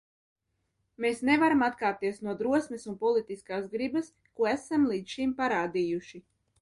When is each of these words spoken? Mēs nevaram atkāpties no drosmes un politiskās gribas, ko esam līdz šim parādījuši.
Mēs 1.03 1.19
nevaram 1.27 1.59
atkāpties 1.65 2.17
no 2.27 2.35
drosmes 2.39 2.85
un 2.93 2.97
politiskās 3.03 3.67
gribas, 3.75 4.11
ko 4.41 4.49
esam 4.55 4.89
līdz 4.95 5.15
šim 5.19 5.37
parādījuši. 5.43 6.23